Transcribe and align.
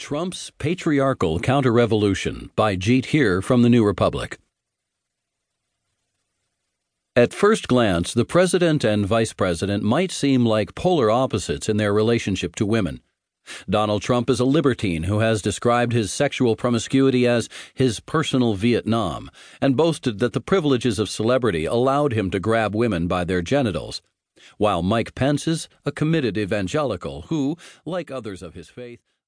Trump's 0.00 0.50
Patriarchal 0.58 1.38
Counterrevolution 1.38 2.48
by 2.56 2.74
Jeet 2.74 3.06
Heer 3.06 3.42
from 3.42 3.60
the 3.60 3.68
New 3.68 3.84
Republic. 3.84 4.38
At 7.14 7.34
first 7.34 7.68
glance, 7.68 8.14
the 8.14 8.24
president 8.24 8.82
and 8.82 9.04
vice 9.04 9.34
president 9.34 9.82
might 9.82 10.10
seem 10.10 10.46
like 10.46 10.74
polar 10.74 11.10
opposites 11.10 11.68
in 11.68 11.76
their 11.76 11.92
relationship 11.92 12.56
to 12.56 12.64
women. 12.64 13.02
Donald 13.68 14.00
Trump 14.00 14.30
is 14.30 14.40
a 14.40 14.46
libertine 14.46 15.02
who 15.02 15.18
has 15.18 15.42
described 15.42 15.92
his 15.92 16.10
sexual 16.10 16.56
promiscuity 16.56 17.26
as 17.26 17.50
his 17.74 18.00
personal 18.00 18.54
Vietnam 18.54 19.30
and 19.60 19.76
boasted 19.76 20.18
that 20.18 20.32
the 20.32 20.40
privileges 20.40 20.98
of 20.98 21.10
celebrity 21.10 21.66
allowed 21.66 22.14
him 22.14 22.30
to 22.30 22.40
grab 22.40 22.74
women 22.74 23.06
by 23.06 23.22
their 23.22 23.42
genitals, 23.42 24.00
while 24.56 24.82
Mike 24.82 25.14
Pence 25.14 25.46
is 25.46 25.68
a 25.84 25.92
committed 25.92 26.38
evangelical 26.38 27.22
who, 27.28 27.58
like 27.84 28.10
others 28.10 28.42
of 28.42 28.54
his 28.54 28.70
faith, 28.70 29.00